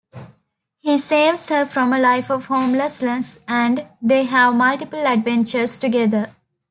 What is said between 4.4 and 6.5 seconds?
multiple adventures together.